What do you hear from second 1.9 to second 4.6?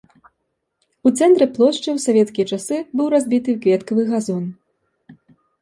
ў савецкія часы быў разбіты кветкавы газон.